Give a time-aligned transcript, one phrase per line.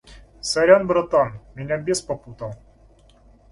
[0.49, 2.53] Сорян братан, меня бес попутал!